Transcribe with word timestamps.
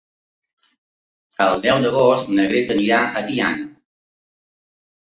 El 1.47 1.61
deu 1.67 1.83
d'agost 1.85 2.33
na 2.39 2.49
Greta 2.55 2.77
anirà 2.81 3.05
a 3.07 3.25
Tiana. 3.31 3.71